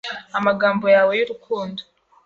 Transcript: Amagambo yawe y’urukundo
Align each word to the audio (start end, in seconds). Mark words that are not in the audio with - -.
Amagambo 0.37 0.85
yawe 0.95 1.11
y’urukundo 1.19 1.81